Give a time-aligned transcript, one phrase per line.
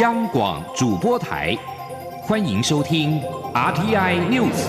[0.00, 1.54] 央广主播台，
[2.22, 3.20] 欢迎收听
[3.52, 4.66] RTI News。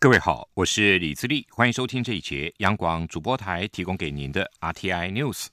[0.00, 5.46] 各位好，我是李自立，欢迎收听这一节央广主播台提供给您的 RTI News。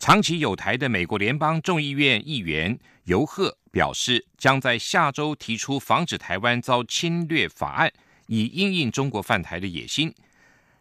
[0.00, 7.92] 长期有台的美国联邦众议院议员尤赫表示，将在下周提出防止台湾遭侵略法案，
[8.26, 10.12] 以应应中国犯台的野心。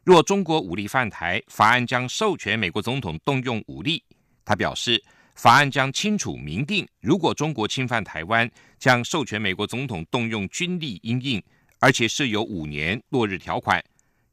[0.04, 4.04] 若中国武力犯台，法案将授权美国总统动用武力。
[4.44, 11.44] 他表示，法案将清楚明定，如果中国侵犯台湾，将授权美国总统动用军力应应，
[11.80, 13.84] 而且设有五年落日条款。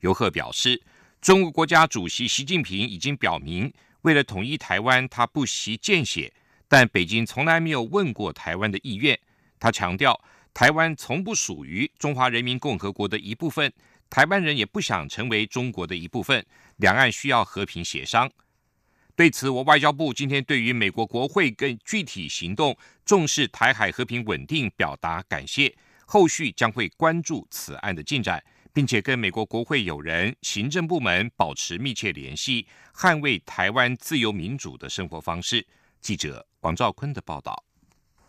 [0.01, 0.81] 尤赫表示，
[1.21, 3.73] 中国国家主席习近平已经表明。
[4.03, 6.33] 为了统一台湾，他不惜见血，
[6.69, 9.19] 但北京从来没有问过台湾的意愿。
[9.59, 10.21] 他强调，
[10.55, 13.73] 台湾从不属于中华人民共和国的一部分，
[14.11, 16.45] 台湾人也不想成为中国的一部分。
[16.77, 18.31] 两岸需要和平协商。
[19.15, 25.75] 对此，我外交部今天对于美国国会跟具体行动重视台海和平稳定表达感谢，
[26.07, 28.43] 后续将会关注此案的进展。
[28.75, 35.67] 并且跟美国国会友人、行政部门保持密切联系，捍卫台湾自由民主的生活方式。
[36.01, 37.63] 记者王兆坤的报道。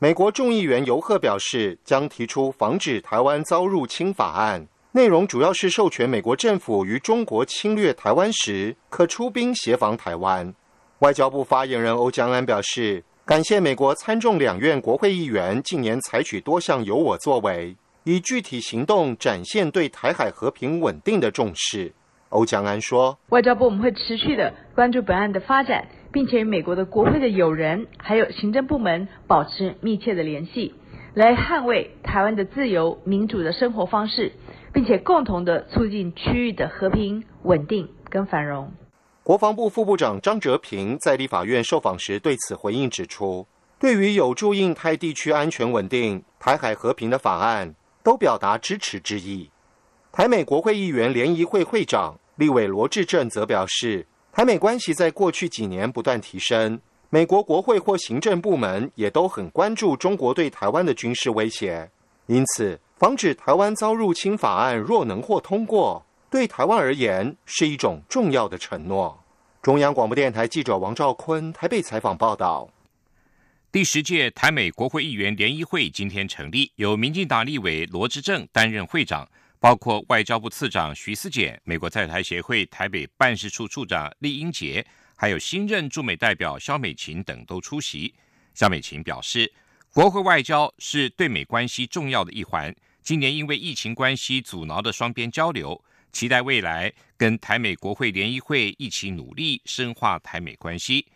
[0.04, 10.54] 美国众议员尤赫表示，将提出防止台湾遭入侵法案，内容主要是授权美国政府于中国侵略台湾时，可出兵协防台湾。
[11.00, 17.74] 外交部发言人欧江安表示，感谢美国参众两院国会议员近年采取多项有我作为。
[18.04, 21.94] 以具体行动展现对台海和平稳定的重视，
[22.28, 30.74] 欧江安说：“外交部我们会持续的关注本案的发展，并且与美国的国会的友人还有行政部门保持密切的联系，
[31.14, 34.32] 来捍卫台湾的自由民主的生活方式，
[34.72, 38.72] 并且共同的促进区域的和平稳定跟繁荣。”
[39.24, 43.48] 国防部副部长张哲平在立法院受访时对此回应指出
[43.80, 49.50] ：“对于有助印太地区安全稳定、台海和平的法案。”都表达支持之意。
[50.12, 61.88] 台美国会议员联谊会会长立委罗志正则表示，台美关系在过去几年不断提升，美国国会或行政部门也都很关注中国对台湾的军事威胁。
[62.26, 69.24] 因此，防止台湾遭入侵法案若能获通过，对台湾而言是一种重要的承诺。
[69.62, 72.68] 中央广播电台记者王兆坤台北采访报道。
[73.72, 79.30] 第十届台美国会议员联谊会今天成立，由民进党立委罗志正担任会长，
[79.64, 84.86] 包括外交部次长徐思俭、美国在台协会台北办事处处长厉英杰，
[85.16, 88.14] 还有新任驻美代表肖美琴等都出席。
[88.54, 89.50] 肖美琴表示，
[89.94, 95.82] 国会外交是对美关系重要的一环，今年因为疫情关系阻挠的双边交流，
[96.12, 101.08] 期待未来跟台美国会联谊会一起努力深化台美关系。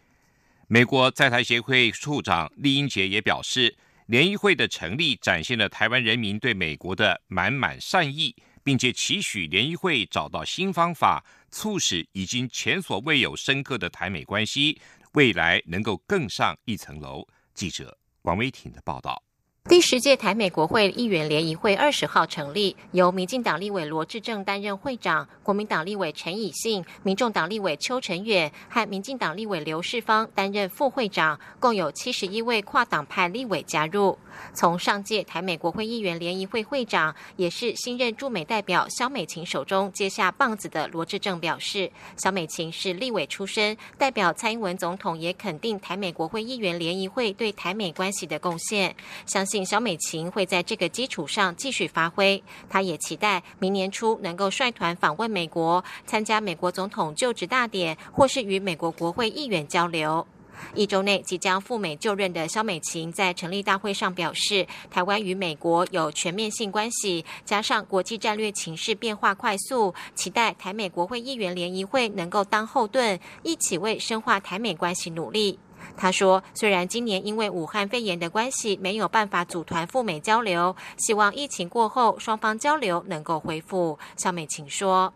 [0.70, 3.76] 美国在台协会处长厉英杰也表示，
[4.08, 14.80] 联谊会的成立展现了台湾人民对美国的满满善意，并且期许联谊会找到新方法，促使已经前所未有深刻的台美关系
[15.12, 17.28] 未来能够更上一层楼。
[17.54, 19.27] 记者王威挺的报道。
[19.68, 34.18] 第十届台美国会议员联谊会二十号成立，由民进党立委罗志正担任会长，国民党立委陈以信、民众党立委邱成远和民进党立委刘世芳担任副会长，共有七十一位跨党派立委加入。
[34.54, 48.96] 从上届台美国会议员联谊会会长，也是新任驻美代表肖美琴手中接下棒子的罗志正表示，肖美琴是立委出身，代表蔡英文总统也肯定台美国会议员联谊会对台美关系的贡献，
[49.26, 49.57] 相信。
[49.66, 60.26] 小美琴会在这个基础上继续发挥，她也期待明年初能够率团访问美国，参加美国总统就职大典，或是与美国国会议员交流。
[60.74, 75.60] 一周内即将赴美就任的肖美琴在成立大会上表示，台湾与美国有全面性关系，加上国际战略情势变化快速，期待台美国会议员联谊会能够当后盾，一起为深化台美关系努力。
[75.96, 85.14] 他说：“虽然今年因为武汉肺炎的关系没有办法组团赴美交流，希望疫情过后双方交流能够恢复。”小美琴说：“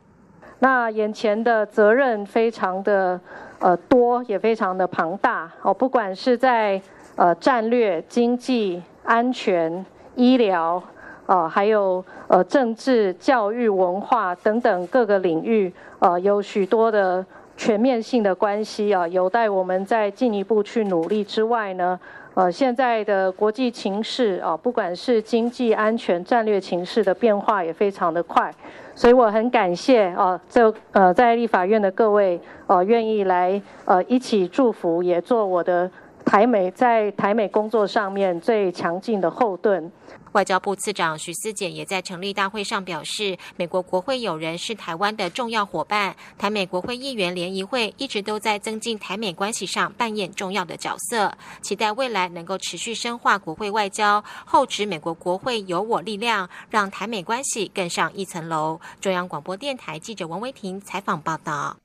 [0.59, 3.19] 那眼前的责任非常的
[3.59, 6.81] 呃多，也非常的庞大哦，不管是在
[7.15, 9.85] 呃战略、经济、安全、
[10.15, 10.81] 医疗，
[11.25, 17.25] 呃还有呃政治、教育、文化等等各个领域，呃有许多的。”
[17.61, 21.99] 全面性的关系啊，有待我们再进一步去努力之外呢，
[22.33, 28.51] 呃，现在的国际情势啊，不管是经济、安全、战略情势的变化也非常的快，
[28.95, 35.87] 所以我很感谢啊，这呃在立法院的各位呃愿意来呃一起祝福，也做我的
[36.25, 39.91] 台美在台美工作上面最强劲的后盾。
[40.33, 58.79] 外交部次长徐思俭也在成立大会上表示，美国国会友人是台湾的重要伙伴，台美国会议员联谊会一直都在增进台美关系上扮演重要的角色，期待未来能够持续深化国会外交，厚植美国国会有我力量，让台美关系更上一层楼。
[59.01, 61.80] 中央广播电台记者王维婷采访报道。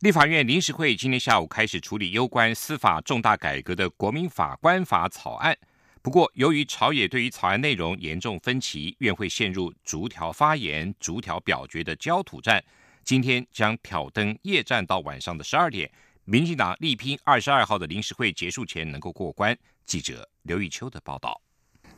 [0.00, 5.54] 立法院临时会今天下午开始处理有关司法重大改革的国民法官法草案。
[6.00, 12.64] 不过，由于朝野对于草案内容严重分歧，院会陷入逐条发言、逐条表决的焦土战。
[13.04, 15.90] 今天将挑灯夜战到晚上的十二点，
[16.24, 19.54] 民进党力拼二十二号的临时会结束前能够过关。
[19.84, 21.38] 记者刘玉秋的报道。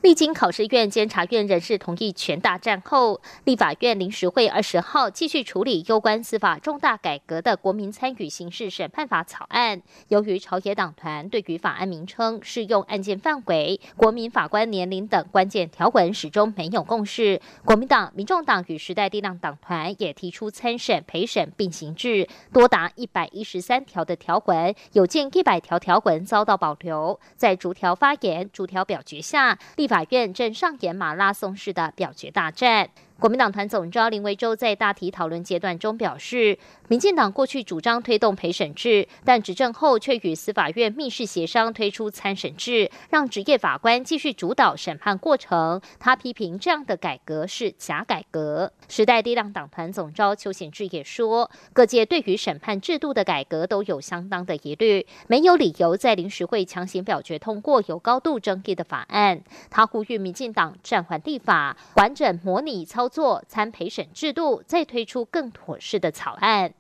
[0.03, 9.81] 历经考试院、监察院人事同意全大战后，立法院临时会二十号继续处理有关司法重大改革的国民参与刑事审判法草案。
[10.09, 27.21] 由于朝野党团对于法案名称、适用案件范围、国民法官年龄等关键条文始终没有共识，国民党、民众党与时代力量党团也提出参审陪审并行制，多达一百一十三条的条文，有近一百条条文遭到保留。
[27.37, 29.92] 在逐条发言、逐条表决下，立。
[29.93, 32.89] 法院正上演马拉松式的表决大战。
[33.23, 36.59] 国民党团总召林维洲在大体讨论阶段中表示，
[36.89, 45.81] 民进党过去主张推动陪审制，但执政后却与司法院密室协商推出参审制，让职业法官继续主导审判过程。
[46.01, 48.73] 他批评这样的改革是假改革。
[48.89, 59.41] 时代力量党团总召邱显志也说，各界对于审判制度的改革都有相当的疑虑，没有理由在临时会强行表决通过有高度争议的法案。
[59.71, 63.09] 他呼吁民进党暂缓立法，完整模拟操。
[63.13, 66.73] 做参陪审制度，再推出更妥适的草案。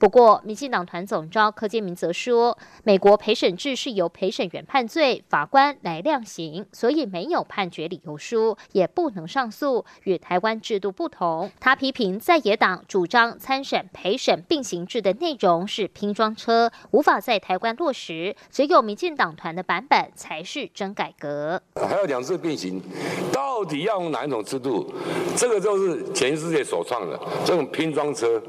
[0.00, 11.50] 不过，民进党团总召柯建明则说，美国陪审制是由陪审员判罪，法官来量刑，所以没有判决理由书，也不能上诉，与台湾制度不同。
[11.60, 21.60] 他批评在野党主张参审陪审并行制的内容是拼装车，无法在台湾落实，只有民进党团的版本才是真改革。
[21.74, 22.80] 还有两次并行，
[23.30, 24.90] 到底要用哪一种制度？
[25.36, 28.42] 这个就是全世界首创的这种拼装车，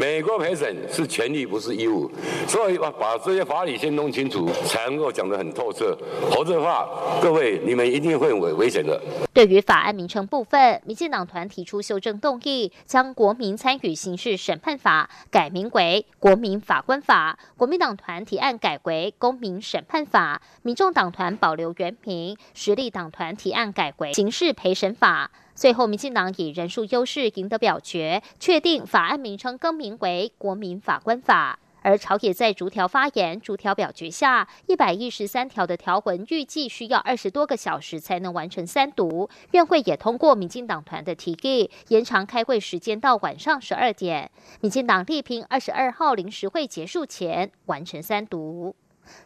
[0.00, 0.85] 美国陪审。
[0.90, 2.10] 是权利，不是义务，
[2.46, 5.96] 所以把把这些法理先弄清楚，才能够讲得很透彻。
[6.30, 6.88] 否则的话，
[7.22, 9.00] 各位你们一定会危危险的。
[9.32, 25.30] 对于法案名称部分，民进党团提出修正动议，将《国民参与刑事审判法》改名为《国民法官法》，国民党团提案改为《公民审判法》，民众党团保留原名，实力党团提案改为《刑事陪审法》。
[25.56, 31.58] 最后，民进党以人数优势赢得表决，确定法案名称更名为《国民法官法》。
[31.80, 39.30] 而朝野在逐条发言、逐条表决下，一百一十三条的条文预计需要二十多个小时才能完成三读。
[39.52, 44.30] 院会也通过民进党团的提议，延长开会时间到晚上十二点。
[44.60, 48.76] 民进党力拼二十二号临时会结束前完成三读。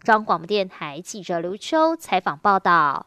[0.04, 3.06] 中央广播电台记者刘秋采访报道。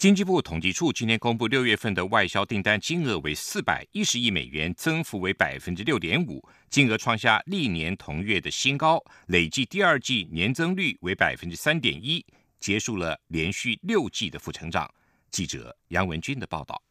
[0.00, 12.24] 经济部统计处今天公布，六月份的外销订单金额为四百一十亿美元，增幅为百分之六点五，金额创下历年同月的新高，累计第二季年增率为百分之三点一，
[12.58, 14.90] 结束了连续六季的负成长。
[15.30, 16.82] 记者杨文军的报道。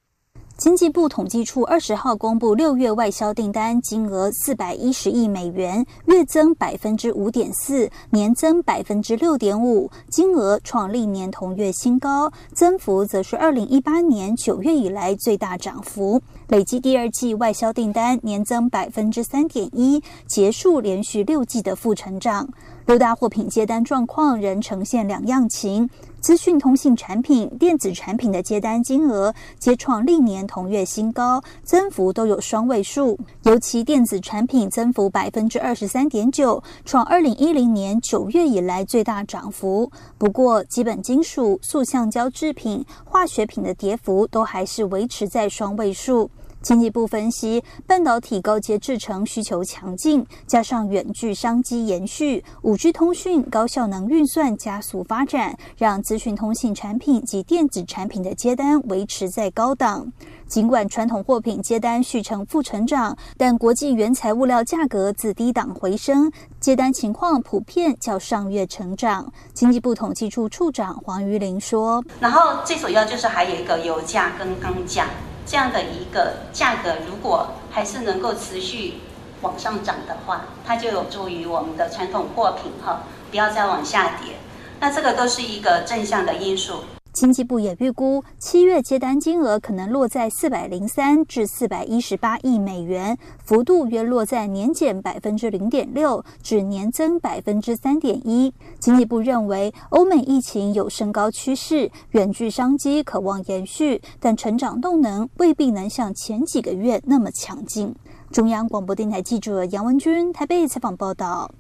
[0.60, 16.22] 经济部统计处二十号公布六月外销订单金额四百一十亿美元，月增百分之五点四，年增百分之六点五，金额创历年同月新高，增幅则是二零一八年九月以来最大涨幅。
[16.50, 22.46] 累计第二季外销订单年增百分之三点一，结束连续六季的负成长。
[22.86, 25.90] 六大货品接单状况仍呈现两样情，
[26.22, 33.18] 资讯通信产品、电子产品的接单金额皆创历年同月新高，增幅都有双位数。
[33.44, 39.90] 尤其电子产品增幅百分之二十三点九，创二零一零年九月以来最大涨幅。
[40.18, 46.30] 不过，基本金属、塑橡胶制品、化学品的跌幅都还是维持在双位数。
[46.62, 60.12] 经济部分析，半导体高阶制程需求强劲，加上远距商机延续，五 G 通讯、高效能运算加速发展，让资讯通信产品及电子产品的接单维持在高档。
[60.48, 69.32] 尽管传统货品接单续成负成长，但国际原材物料价格自低档回升，接单情况普遍较上月成长。
[69.54, 75.06] 经济部统计处处长黄瑜玲说：“然后最主要就是还有一个油价跟钢价
[75.50, 79.00] 这样的一个价格，如果还是能够持续
[79.42, 83.02] 往上涨的话，它就有助于我们的传统货品哈
[83.32, 84.36] 不要再往下跌。
[84.80, 98.54] 那这个都是一个正向的因素。”经济部也预估，七月接单金额可能落在四百零三至四百一十八亿美元，幅度约落在年减百分之零点六至年增百分之三点一。
[98.80, 107.94] 经济部认为，欧美疫情有升高趋势，远距商机可望延续，但成长动能未必能像前几个月那么强劲。
[108.32, 111.52] 中央广播电台记者杨文君台北采访报道。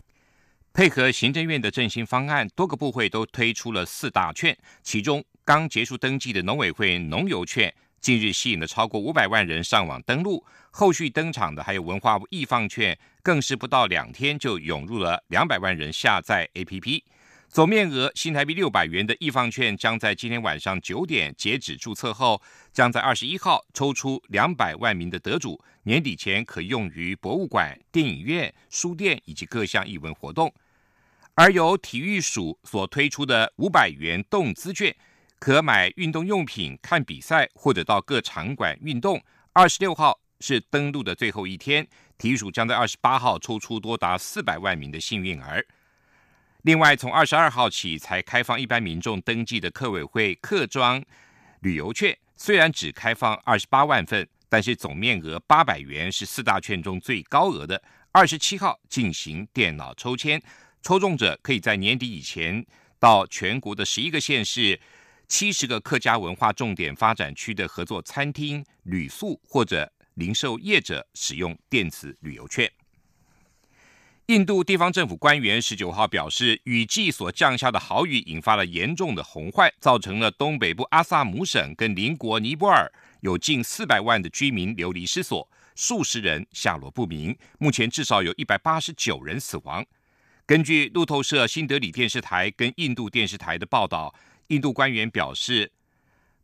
[0.72, 5.22] 配合行政院的振兴方案，多个部会都推出了四大券，其中。
[5.50, 10.46] 刚结束登记的农委会农游券，近日吸引了超过五百万人上网登录。
[10.70, 17.01] 后续登场的还有文化部易放券，更是不到两天就涌入了两百万人下载 APP。
[17.48, 22.39] 总面额新台币六百元的易放券，将在今天晚上九点截止注册后，
[22.72, 30.53] 将在二十一号抽出两百万名的得主，年底前可用于博物馆、电影院、书店以及各项艺文活动。
[31.34, 34.96] 而由体育署所推出的五百元动资券。
[35.39, 39.24] 可买运动用品、看比赛或者到各场馆运动。
[39.53, 45.65] 二十六号是登录的最后一天，体育署将在二十八号抽出多达四百万名的幸运儿。
[46.63, 51.01] 另外，从二十二号起才开放一般民众登记的客委会客庄
[51.62, 57.81] 旅游券，虽然只开放二十八万份，但是总面额八百元是四大券中最高额的。
[58.12, 60.41] 二十七号进行电脑抽签，
[60.81, 62.65] 抽中者可以在年底以前
[63.00, 64.77] 到全国的十一个县市。
[65.29, 72.69] 七十个客家文化重点发展区的合作餐厅、旅宿或者零售业者使用电子旅游券。
[74.25, 87.38] 印度地方政府官员十九号表示，雨季所降下的豪雨引发了严重的洪患，造成了东北部阿萨姆省跟邻国尼泊尔有近四百万的居民流离失所，数十人下落不明。
[87.59, 89.86] 目前至少有一百八十九人死亡。
[90.48, 94.13] 根据路透社新德里电视台跟印度电视台的报道。
[94.50, 95.72] 印度官员表示，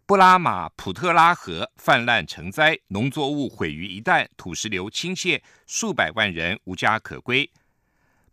[0.05, 7.49] 布拉马普特拉河泛滥成灾，农作物毁于一旦，土石流倾泻，数百万人无家可归。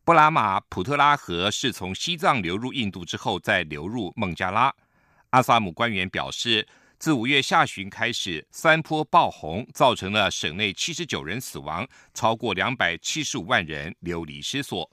[0.05, 4.71] 布拉马普特拉河是从西藏流入印度之后，再流入孟加拉。
[5.31, 14.91] 阿萨姆官员表示，自五月下旬开始，山坡爆洪，造成了省内七十九人死亡，超过两百七十五万人流离失所。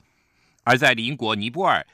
[0.63, 1.85] 而在邻国尼泊尔。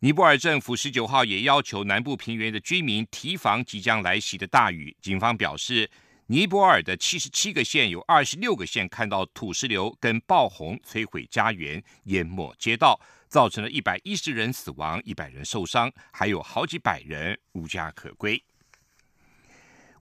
[0.00, 4.96] 尼泊尔政府十九号也要求南部平原的居民提防即将来袭的大雨。
[5.02, 5.90] 警方表示，
[6.28, 18.40] 尼泊尔的七十七个县有二十六个县看到土石流跟暴洪摧毁家园、淹没街道，造成了一百一十人死亡、一百人受伤，还有好几百人无家可归。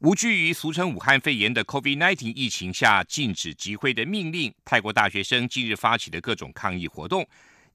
[0.02, 7.28] 无惧于俗称武汉肺炎的 COVID-19 疫情下禁止集会的命令，泰国大学生近日发起的各种抗议活动。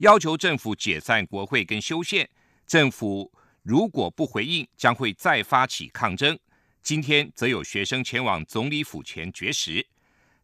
[0.02, 2.28] 要求政府解散国会跟修宪，
[2.66, 3.30] 政府
[3.62, 6.36] 如果不回应，将会再发起抗争。
[6.82, 9.86] 今天则有学生前往总理府前绝食。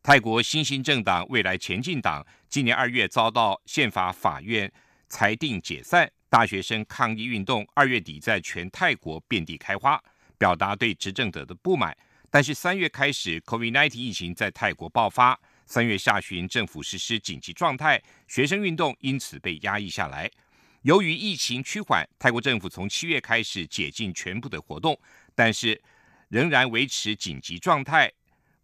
[0.01, 4.73] 泰国新兴政党未来前进党今年二月遭到宪法法院
[5.09, 10.01] 裁定解散，大学生抗议运动二月底在全泰国遍地开花，
[10.39, 11.97] 表达对执政者的不满。
[12.31, 15.37] 但是三月开始，COVID-19 疫情在泰国爆发。
[15.69, 20.29] 三月下旬，政府实施紧急状态，学生运动因此被压抑下来。
[20.81, 24.99] 由于疫情趋缓，泰国政府从七月开始解禁全部的活动，
[25.35, 25.79] 但是
[26.31, 28.11] 仍然维持紧急状态。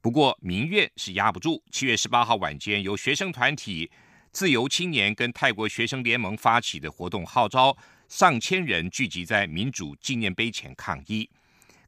[0.00, 1.62] 不过民怨是压不住。
[1.70, 3.90] 七月十八号晚间，由学生团体
[4.32, 7.76] 自由青年跟泰国学生联盟发起的活动，号召
[8.08, 11.28] 上千人聚集在民主纪念碑前抗议。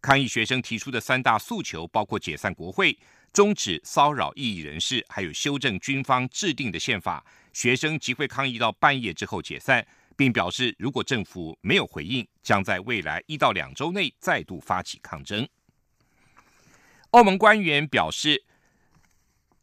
[0.02, 2.98] 抗议学生提出的三大诉求包括解散国会。
[3.36, 7.22] 终止骚扰异议人士，还有修正军方制定的宪法。
[7.52, 15.46] 学生集会抗议到半夜之后解散，并表示如果政府没有回应，将在未来一到两周内再度发起抗争。
[17.10, 18.42] 澳门官员表示，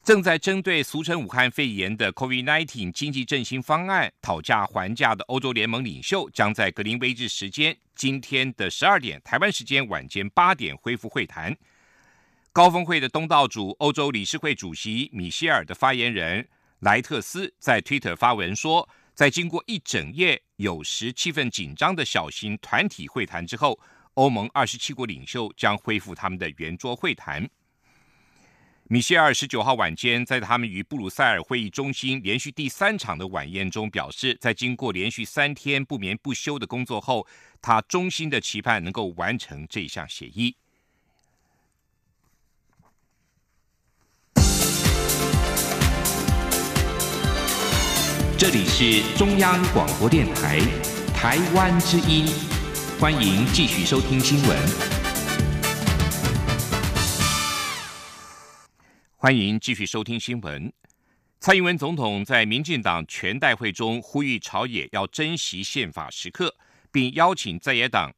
[0.04, 11.58] 正在针对俗称武汉肺炎的 COVID-19 经济振兴方案讨价还价的欧洲联盟领袖，将在格林威治时间今天的十二点（台湾时间晚间八点）恢复会谈。
[12.54, 16.48] 高峰会的东道主欧洲理事会主席米歇尔的发言人
[16.82, 23.80] 莱特斯在 Twitter 发文说，在经过一整夜有时气氛紧张的小型团体会谈之后，
[24.14, 27.50] 欧盟二十七国领袖将恢复他们的圆桌会谈。
[28.84, 37.26] 米歇尔十九号晚间在他们与布鲁塞尔会议中心连续第三场的晚宴中表示，在经过连续三天不眠不休的工作后，
[37.64, 40.56] 他衷心的期盼能够完成这项协议。
[48.54, 50.60] 这里是中央广播电台
[51.16, 52.28] 台湾之音，
[53.00, 54.56] 欢迎继续收听新闻。
[59.18, 60.72] 欢迎继续收听新闻。
[61.40, 66.56] 蔡英文总统在民进党全代会中呼吁朝野要珍惜宪法时刻，
[66.92, 68.14] 并邀请在野党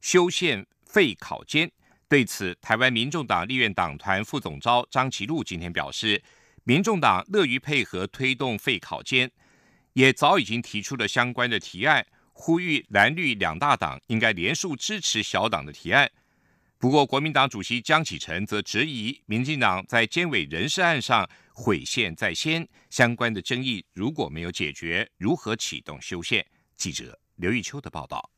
[0.00, 1.68] 修宪废考监。
[2.08, 6.22] 对此，台湾民众党立院党团副总召张其禄今天表示，
[6.62, 9.28] 民众党乐于配合推动废考监，
[9.94, 16.10] 也早已经提出了相关的提案，呼吁蓝绿两大党应该联署支持小党的提案。
[16.78, 26.46] 不过，国民党主席江启臣则质疑，民进党在监委人事案上毁宪在先，相关的争议如果没有解决，如何启动修宪？
[26.76, 28.30] 记者刘玉秋的报道。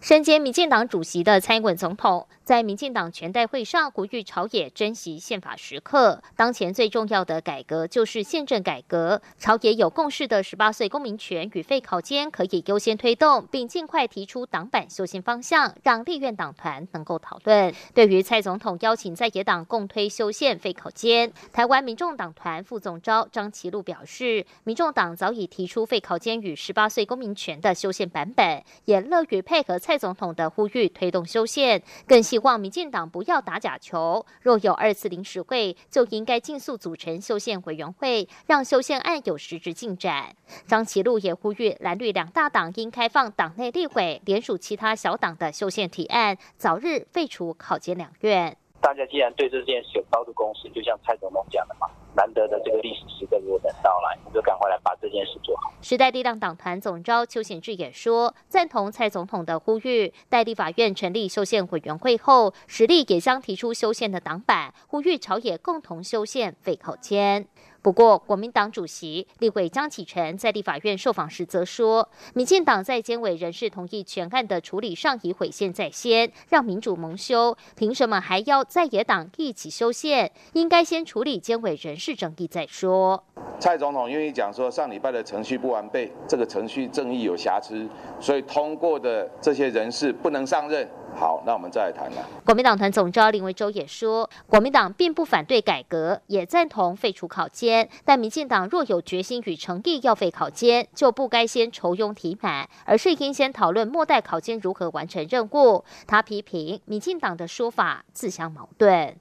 [0.00, 6.20] 身兼民进党主席的蔡英文总统，在民进党全代会上呼吁朝野珍惜宪法时刻。
[6.34, 17.72] 当前最重要的改革就是宪政改革，朝野有共识的十八岁公民权与废考监可以优先推动，并尽快提出党版修宪方向，让立院党团能够讨论。
[17.94, 29.78] 对于蔡总统邀请在野党共推修宪废考监，台湾民众党团副总召张其禄表示，民众党早已提出废考监与十八岁公民权的修宪版本，也乐于配合。
[29.78, 34.24] 蔡总统的呼吁推动修宪，更希望民进党不要打假球。
[34.42, 40.34] 若有二次临时会，就应该尽速组成修宪委员会，让修宪案有实质进展。
[40.66, 48.56] 张其禄也呼吁蓝绿两大党应开放党内例会联署其他小党的修宪提案，早日废除考监两院。
[48.80, 51.86] 大家既然对这件事有高度共识，就像蔡总统讲的嘛。
[52.16, 55.72] 难得的这个历史时刻如果等到来，我们就赶快来把这件事做好。
[55.80, 67.46] 时代力量党团总召邱显志也说，赞同蔡总统的呼吁，代立法院成立修宪委员会后，实力也将提出修宪的党板，呼吁朝野共同修宪废口签。
[67.82, 80.30] 不过，国民党主席立委江启臣在立法院受访时则说，民进党在监委人事同意全案的处理上已毁宪在先，让民主蒙羞，凭什么还要在野党一起修宪？
[80.52, 83.24] 应该先处理监委人事争议再说。
[83.58, 87.88] 蔡总统愿意讲说，上礼拜的程序不完备，这个程序正义有瑕疵，
[88.20, 90.86] 所以通过的这些人事不能上任。
[91.16, 92.26] 好，那我们再来谈了。
[92.44, 105.84] 国民党团总召林维洲也说，国民党并不反对改革，也赞同废除考监，但民进党若有决心与诚意要废考监，就不该先筹庸提满，而是应先讨论末代考监如何完成任务。
[106.06, 109.16] 他批评民进党的说法自相矛盾。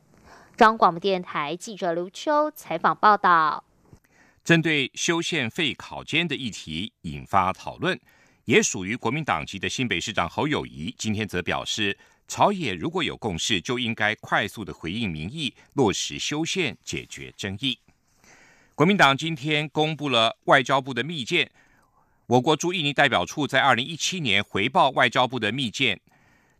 [0.56, 3.64] 中央广播电台记者刘秋采访报道。
[4.44, 8.00] 针对修宪废考监的议题引发讨论。
[8.50, 11.96] 也属于国民党籍的新北市长侯友谊，今天则表示，
[12.28, 17.78] 朝野如果有共识，就应该快速的回应民意，落实修宪，解决争议。
[18.74, 21.52] 国民党今天公布了外交部的密件，
[22.26, 26.02] 我国驻印尼代表处在二零一七年回报外交部的密件，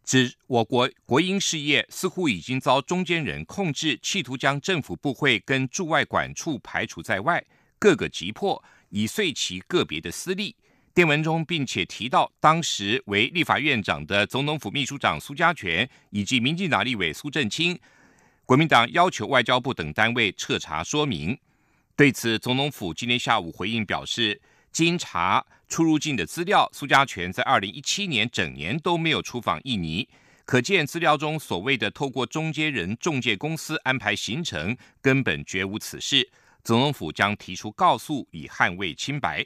[0.04, 7.44] 指我国国营事业似乎已经遭中间人控制，企图将政府部会跟驻外管处排除在外，
[7.80, 10.56] 各个急迫以遂其个别的私利。
[11.00, 17.80] 电文中，并且提到，当时为立法院长的总统府秘书长苏家全以及民进党立委苏正清，
[18.46, 21.40] 国民党要求外交部等单位彻查说明。
[21.96, 24.42] 对此，总统府今天下午回应表示，
[24.74, 30.06] 经查出入境的资料，苏家全在二零一七年整年都没有出访印尼，
[30.44, 36.30] 可见资料中所谓的透过中间人中介公司安排行程，根本绝无此事。
[36.62, 39.46] 总统府将提出告诉，以捍卫清白。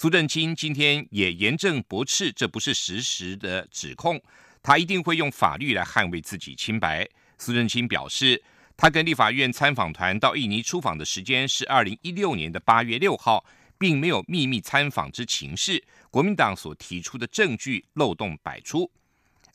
[0.00, 4.18] 苏正清今天也严正驳斥，这不是实时的指控，
[4.62, 7.06] 他一定会用法律来捍卫自己清白。
[7.36, 8.42] 苏正清表示，
[8.78, 13.44] 他跟立法院参访团到印尼出访的时间是二零一六年的八月六号，
[13.76, 15.84] 并没有秘密参访之情事。
[16.10, 18.90] 国民党所提出的证据漏洞百出，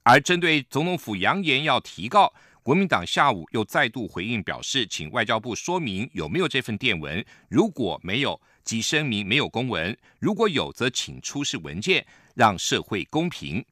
[0.03, 2.31] 而针对总统府扬言要提告，
[2.62, 8.39] 国民党下午又再度回应表示，请外交部说明有没有这份电文，如果没有。
[8.65, 13.63] 即声明没有公文，如果有，则请出示文件，让社会公平。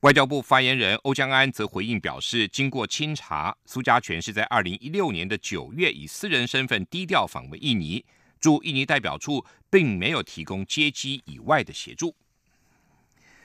[0.00, 8.04] 外交部发言人欧江安则回应表示，经过清查，苏家全是在二零一六年的九月以私人身份低调访问印尼，
[8.40, 12.16] 驻印尼代表处并没有提供接机以外的协助。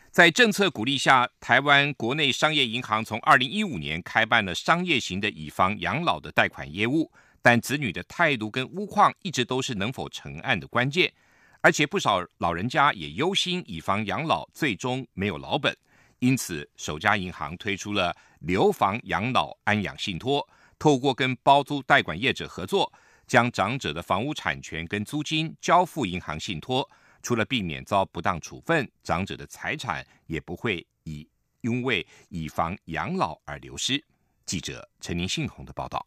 [0.10, 11.14] 在政策鼓励下，台湾国内商业银行从二零一五年开办了商业型的以房养老的贷款业务，但子女的态度跟屋况一直都是能否成案的关键，
[11.62, 15.76] 而且不少老人家也忧心以房养老最终没有老本。
[16.20, 20.48] 因此，首家银行推出了留房养老安养信托，
[20.80, 22.92] 透过跟包租代管业者合作，
[23.28, 26.90] 将长者的房屋产权跟租金交付银行信托。
[27.22, 31.28] 除了避免遭不当处分，长者的财产也不会以
[31.62, 34.04] 因为以房养老而流失。
[34.46, 36.06] 记者陈宁信宏的报道。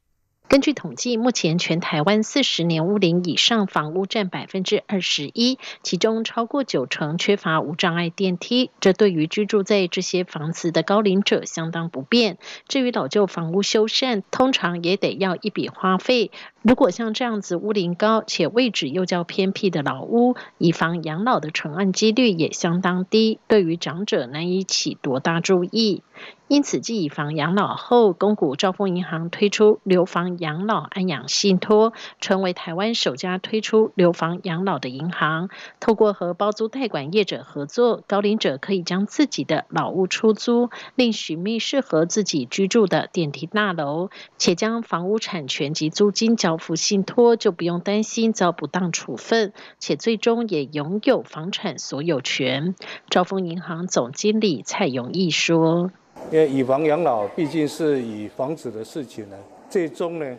[0.51, 12.37] 根据统计，目前全台湾四十年屋龄以上房屋占百分之二十一，其中超过九成缺乏无障碍电梯，这对于居住在这些房子的高龄者相当不便。
[12.67, 16.33] 至于老旧房屋修缮，通常也得要一笔花费。
[16.63, 26.03] 如果像这样子屋龄高且位置又较偏僻的老屋，以房养老的成案几率也相当低，对于长者难以起多大注意。
[26.51, 35.49] 因此，继以房养老后，公股兆丰银行推出留房养老安养信托，成为台湾首家推出留房养老的银行。
[35.79, 52.75] 透过和包租代管业者合作，高龄者可以将自己的老屋出租，另寻觅适合自己居住的电梯大楼，且将房屋产权及租金交付信托，就不用担心遭不当处分，且最终也拥有房产所有权。
[53.09, 55.93] 兆丰银行总经理蔡永义说。
[56.31, 59.37] 因为以房养老毕竟是以房子的事情呢，
[59.69, 60.37] 最终呢，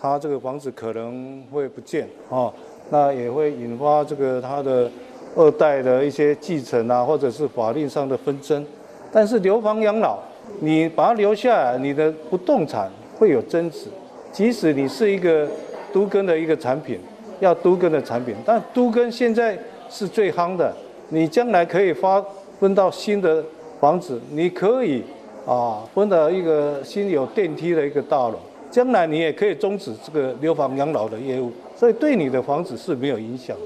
[0.00, 2.52] 他这个房子可能会不见哦，
[2.90, 4.90] 那也会引发这个他的
[5.36, 8.64] 二代的一些继承啊，或者是法律上的纷争。
[9.12, 10.18] 但是留房养老，
[10.60, 13.86] 你把它留下来，你的不动产会有增值，
[14.32, 15.48] 即使你是一个
[15.92, 16.98] 都根的一个产品，
[17.40, 19.58] 要都根的产品，但都根现在
[19.90, 20.74] 是最夯的，
[21.08, 22.24] 你将来可以发
[22.58, 23.42] 分到新的
[23.80, 25.02] 房子，你可以。
[25.46, 28.34] 啊，分到一个新有电梯的一个大楼，
[28.70, 33.56] 将来你也可以终止这个留房养老的业务，所以对你的房子是没有影响。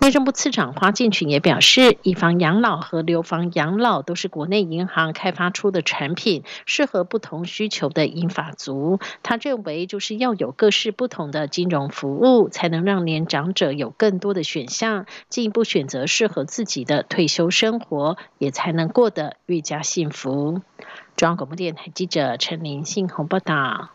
[0.00, 8.98] 内政部次长花建群也表示，以房养老和留房养老都是国内银行开发出的产品，适合不同需求的银发族。
[9.22, 20.62] 他认为，就是要有各式不同的金融服务，才能让年长者有更多的选项，进一步选择适合自己的退休生活，也才能过得愈加幸福。
[21.14, 23.90] 中央广播电台记者陈林信宏报道：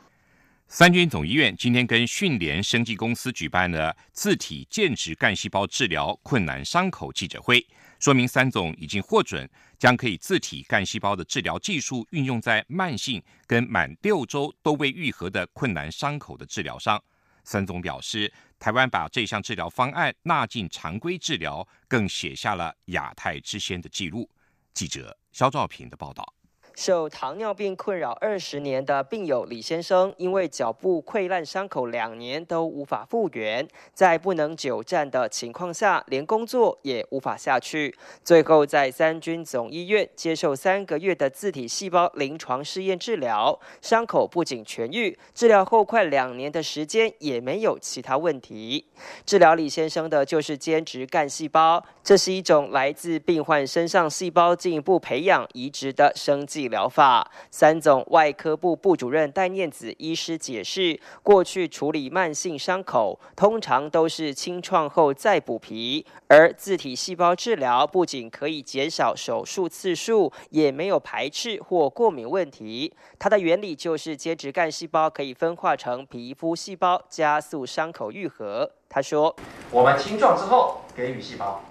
[0.78, 7.66] 三军总医院今天跟训联生技公司举办了自体间质干细胞治疗困难伤口记者会，
[7.98, 17.02] 说明三总已经获准将可以自体干细胞的治疗技术运用在慢性跟满六周都未愈合的困难伤口的治疗上。
[17.46, 24.30] 三总表示，台湾把这项治疗方案纳进常规治疗，更写下了亚太之先的记录。
[24.74, 26.35] 记者肖兆平的报道。
[26.76, 37.96] 受糖尿病困扰二十年的病友李先生，因为脚部溃烂伤口两年都无法复原，在不能久站的情况下，连工作也无法下去。
[38.26, 48.86] 最后在三军总医院接受三个月的自体细胞临床试验治疗，伤口不仅痊愈，治疗后快两年的时间也没有其他问题。
[49.26, 56.65] 治疗李先生的就是间质干细胞，这是一种来自病患身上细胞进一步培养移植的生技。
[56.68, 72.94] 疗法三总外科部部主任戴念子医师解释，过去处理慢性伤口通常都是清创后再补皮，而自体细胞治疗不仅可以减少手术次数，也没有排斥或过敏问题。
[73.18, 78.72] 它的原理就是间质干细胞可以分化成皮肤细胞，加速伤口愈合。
[78.88, 79.36] 他说
[79.72, 81.62] ：“我们清创之后给予细胞，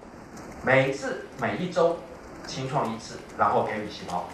[0.63, 1.97] 每次每一周
[2.45, 4.25] 清创一次，然后给予细胞。”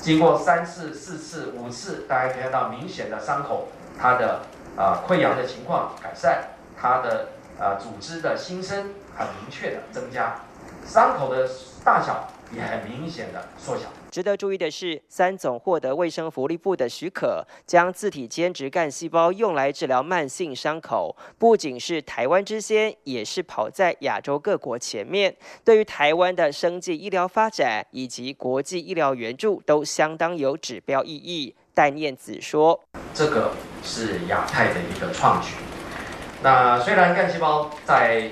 [0.00, 3.68] 经过三次、四次、五次，大家可以看到明显的伤口，
[4.00, 4.40] 它的
[4.76, 6.38] 啊溃疡的情况改善，
[6.80, 7.28] 它的
[7.60, 10.36] 啊组织的新生很明确的增加，
[10.86, 11.48] 伤口的
[11.84, 13.82] 大小也很明显的缩小。
[14.10, 25.36] 值得注意的是，三总获得卫生福利部的许可，将自体间质干细胞用来治疗慢性伤口，不仅是台湾之先，也是跑在亚洲各国前面。
[25.64, 31.54] 对于台湾的生计医疗发展以及国际医疗援助，都相当有指标意义。
[31.74, 32.80] 戴念子说
[33.14, 33.52] ：“这个
[33.84, 35.54] 是亚太的一个创举。
[36.42, 38.30] 那虽然干细胞在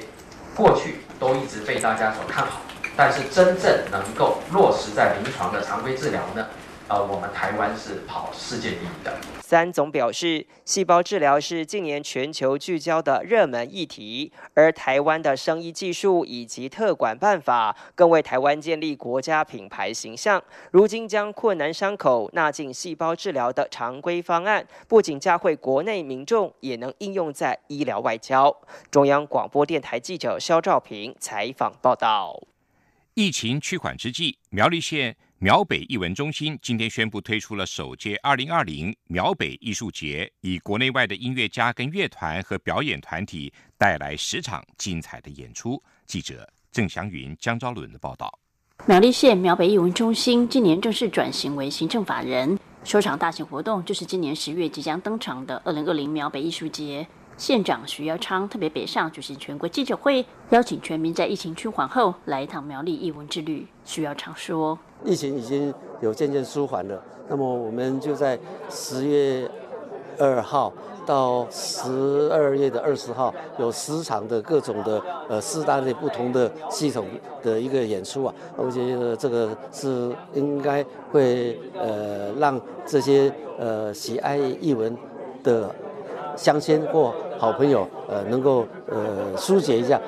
[0.54, 2.62] 过去都一直被大家所看好。”
[2.96, 6.46] 但是真正能够落实在临床的常规治疗呢？
[6.88, 9.12] 呃，我们台湾是跑世界第一的。
[9.40, 20.40] 三总表示，细胞治疗是近年全球聚焦的热门议题，而台湾的生医技术以及特管办法，更为台湾建立国家品牌形象。
[20.70, 28.56] 如今将困难伤口纳进细胞治疗的常规方案，不仅教会国内民众，也能应用在医疗外交。
[28.92, 32.40] 中央广播电台记者肖兆平采访报道。
[33.18, 35.16] 疫情趋缓之际，苗栗县。
[35.38, 45.82] 苗北艺文中心今天宣布推出了首届二零二零苗北艺术节，以国内外的音乐家跟乐团和表演团体带来十场精彩的演出。
[46.04, 48.30] 记者郑祥云、江昭伦的报道。
[48.84, 57.08] 苗栗县苗北艺文中心今年正式转型为行政法人，首场大型活动就是今年十月即将登场的二零二零苗北艺术节。
[57.36, 63.66] 县长徐耀昌特别北上举行全国记者会，邀请全民在疫情趋缓后来一趟苗栗艺文之旅。
[63.84, 68.38] 徐耀昌说：“疫情已经有渐渐舒缓了，那么我们就在
[68.70, 69.50] 十月
[70.18, 70.72] 二号
[71.04, 77.06] 到十二月的二十号，有十场的各种的呃四大类不同的系统
[77.42, 78.34] 的一个演出啊。
[78.56, 84.96] 我觉得这个是应该会呃让这些呃喜爱艺文
[85.44, 85.72] 的
[86.36, 90.00] 乡亲或好朋友，呃，能够呃疏解一下。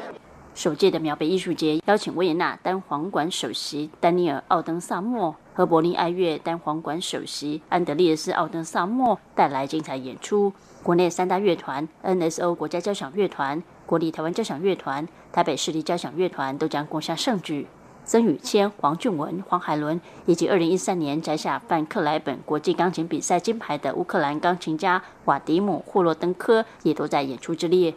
[0.54, 10.52] 首届的苗北艺术节邀请维也纳单簧管首席丹尼尔·奥登萨默和柏林爱乐单簧管首席安德烈斯·奥登萨默带来精彩演出。
[10.82, 17.66] 国内三大乐团 NSO 国家交响乐团、国立台湾交响乐团、台北市立交响乐团都将共襄盛举。
[18.08, 27.92] 曾宇谦、黄俊文、黄海伦以及2013年摘下范克莱本国际钢琴比赛金牌的乌克兰钢琴家瓦迪姆·霍洛登科也都在演出之列。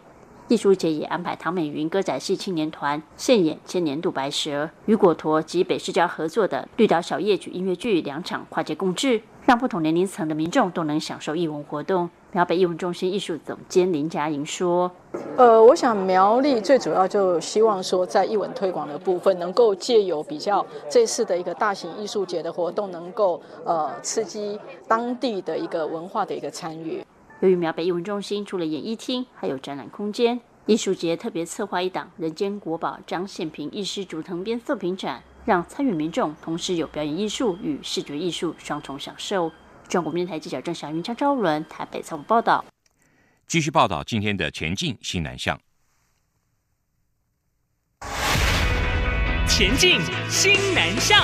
[0.49, 12.09] 艺术节也安排唐美云歌仔戏青年团现演《千年度白蛇》，与果陀及北市交合作的绿岛小夜曲音乐剧两场跨界共制，让不同年龄层的民众都能享受艺文活动。
[12.33, 14.89] 苗北艺文中心艺术总监林佳莹说
[15.35, 27.05] ：“呃，我想苗栗最主要就希望说，在艺文推广的部分，能够借由比较这次的一个大型艺术节的活动，能够呃刺激当地的一个文化的一个参与。
[27.41, 39.51] 由于苗北艺文中心除了演艺厅，还有展览空间，艺术节特别策划一档《人间国宝》张献平艺师竹藤编作品展，让参与民众同时有表演艺术与视觉艺术双重享受。”
[39.91, 42.63] 中国电台记者郑祥云、张昭伦台北采访报道。
[43.45, 45.59] 继续报道今天的前进新南向。
[49.45, 49.99] 前进
[50.29, 51.21] 新南向。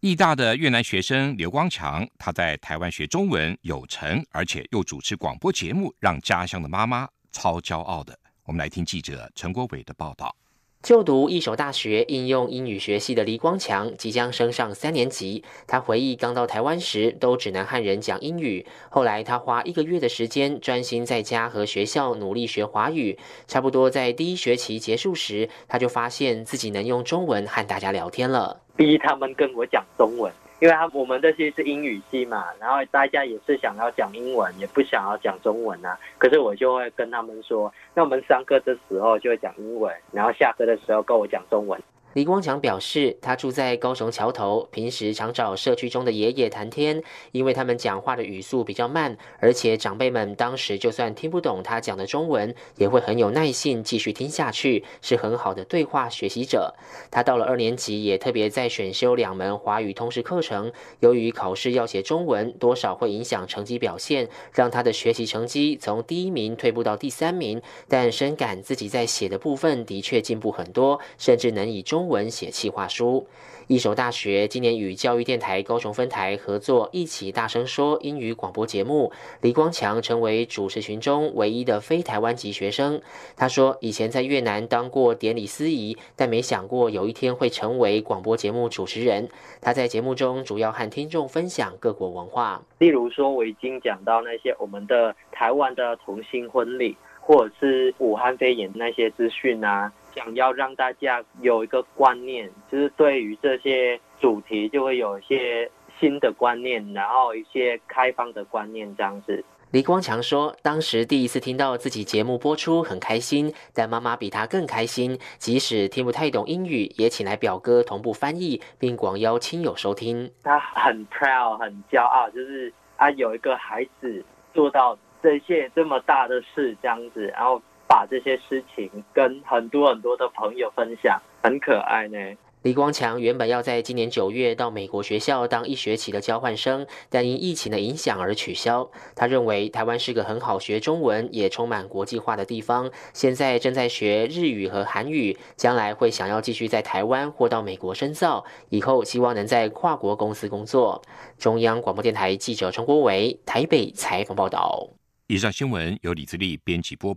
[0.00, 7.08] 义大的越南学生刘光强，他在台湾学中文有成，而且又主持广播节目，让家乡的妈妈。
[7.34, 8.16] 超骄傲的，
[8.46, 10.34] 我们来听记者陈国伟的报道。
[10.82, 15.42] 就读一所大学应用英语学系的黎光强即将升上三年级。
[15.66, 23.18] 他回忆刚到台湾时都只能和人讲英语，后来他花一个月的时间专心在家和学校努力学华语。
[23.48, 28.60] 差不多在第一学期结束时，他就发现自己能用中文和大家聊天了。
[28.76, 30.30] 逼他们跟我讲中文。
[30.64, 35.94] 因为他我们这些是英语系嘛，然后大家也是想要讲英文，也不想要讲中文啊。
[36.16, 41.78] 可是我就会跟他们说，那我们上课的时候就会讲英文，然后下课的时候跟我讲中文。
[42.14, 56.72] 李光强表示，他住在高雄桥头，平时常找社区中的爷爷谈天，因为他们讲话的语速比较慢，而且长辈们当时就算听不懂他讲的中文，也会很有耐心继续听下去，是很好的对话学习者。
[57.10, 72.03] 他到了二年级，也特别在选修两门华语通识课程，由于考试要写中文，多少会影响成绩表现，让他的学习成绩从第一名退步到第三名，但深感自己在写的部分的确进步很多，甚至能以中。
[72.08, 73.26] 文写企划书。
[73.66, 79.10] 一所大学今年与教育电台高雄分台合作，一起大声说英语广播节目。
[79.40, 83.00] 李光强成为主持群中唯一的非台湾籍学生。
[83.34, 89.26] 他说，以前在越南当过典礼司仪，但没想过有一天会成为广播节目主持人。
[89.62, 99.90] 他在节目中主要和听众分享各国文化，例如说，我已经讲到那些我们的台湾的同性婚礼，或者是武汉肺炎那些资讯啊。
[100.14, 109.44] 想要让大家有一个观念，就是对于这些主题就会有一些新的观念，然后一些开放的观念这样子。
[109.70, 115.18] 李光强说：“当时第一次听到自己节目播出，很开心，但妈妈比他更开心。
[115.38, 120.30] 即使听不太懂英语，也请来表哥同步翻译，并广邀亲友收听。
[120.44, 132.18] 他很 proud，很骄傲，就是啊，有一个孩子做到这些这么大的事，这样子，然后把这些事情跟很多很多的朋友分享，很可爱呢。”
[132.64, 138.90] 李光强原本要在今年九月到美国学校当一学期的交换生，但因疫情的影响而取消。
[139.14, 142.90] 他认为台湾是个很好学中文，也充满国际化的地方。
[143.12, 151.02] 现在正在学日语和韩语，将来会想要继续在台湾或到美国深造，以后希望能在跨国公司工作。
[151.36, 154.88] 中央广播电台记者陈国伟台北采访报道。
[155.26, 157.12] 以上新闻由李自力编辑播报。